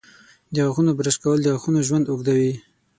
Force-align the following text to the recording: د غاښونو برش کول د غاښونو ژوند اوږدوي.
د 0.53 0.55
غاښونو 0.65 0.91
برش 0.97 1.15
کول 1.23 1.37
د 1.41 1.47
غاښونو 1.53 1.79
ژوند 1.87 2.05
اوږدوي. 2.07 2.53